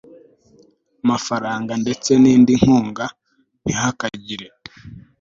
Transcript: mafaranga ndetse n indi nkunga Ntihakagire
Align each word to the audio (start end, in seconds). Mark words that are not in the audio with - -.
mafaranga 1.09 1.73
ndetse 1.83 2.11
n 2.21 2.23
indi 2.33 2.53
nkunga 2.61 3.05
Ntihakagire 3.63 4.47